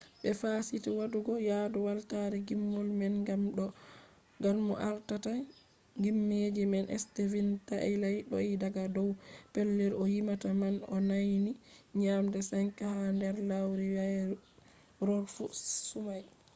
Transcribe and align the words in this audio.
ɓe 0.21 0.29
fasiti 0.41 0.89
waɗugo 0.99 1.33
yadu 1.49 1.77
weltare 1.87 2.37
ngimol 2.43 2.87
man 2.99 3.15
gam 4.45 4.57
mo 4.67 4.73
ardata 4.87 5.31
ngimeji 5.99 6.63
man 6.73 6.85
stevin 7.03 7.49
taila 7.67 8.07
do’i 8.31 8.51
daga 8.63 8.83
dow 8.95 9.09
pellel 9.53 9.93
o 10.01 10.03
yimata 10.13 10.49
man 10.61 10.75
o 10.95 10.95
nauni 11.09 11.51
nyande 11.99 12.39
5 12.51 12.89
ha 12.95 13.01
nder 13.15 13.35
lewruwairorfu 13.49 15.43
sumai 15.85 16.23